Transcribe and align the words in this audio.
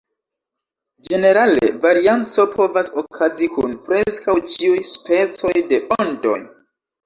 Ĝenerale 1.09 1.69
varianco 1.83 2.47
povas 2.55 2.91
okazi 3.03 3.51
kun 3.59 3.77
preskaŭ 3.93 4.39
ĉiuj 4.57 4.83
specoj 4.97 5.57
de 5.71 5.85
ondoj. 6.01 6.39